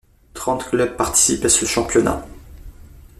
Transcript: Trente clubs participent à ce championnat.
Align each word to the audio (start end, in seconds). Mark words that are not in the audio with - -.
Trente 0.33 0.67
clubs 0.67 0.97
participent 0.97 1.45
à 1.45 1.49
ce 1.49 1.63
championnat. 1.67 2.25